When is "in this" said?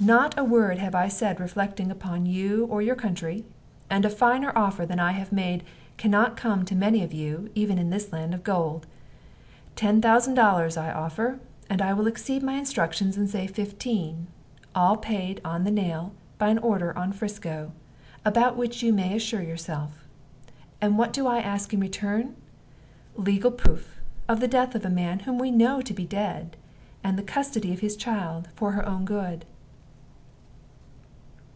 7.80-8.12